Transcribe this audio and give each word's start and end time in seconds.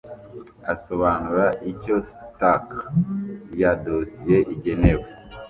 asobanura 0.73 1.45
icyo 1.71 1.95
stack 2.11 2.67
ya 3.61 3.71
dosiye 3.83 4.37
igenewe 4.53 5.05